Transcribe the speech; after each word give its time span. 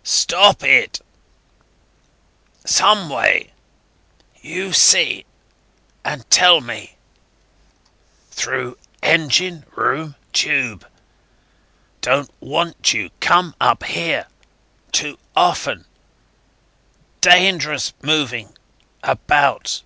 Stop 0.04 0.62
it... 0.62 1.00
some 2.64 3.08
way. 3.10 3.52
You 4.40 4.72
see 4.72 5.26
and 6.04 6.24
tell 6.30 6.60
me... 6.60 6.96
through 8.30 8.78
engine 9.02 9.64
room 9.74 10.14
tube. 10.32 10.86
Don't 12.00 12.30
want 12.38 12.92
you... 12.94 13.10
come 13.18 13.56
up 13.60 13.82
here... 13.82 14.28
too 14.92 15.18
often. 15.34 15.84
Dangerous... 17.20 17.92
moving 18.00 18.56
about 19.02 19.82